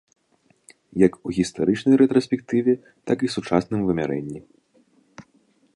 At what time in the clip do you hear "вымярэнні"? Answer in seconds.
3.91-4.39